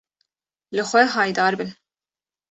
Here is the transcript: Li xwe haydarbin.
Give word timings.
Li 0.75 0.81
xwe 0.91 1.01
haydarbin. 1.15 1.69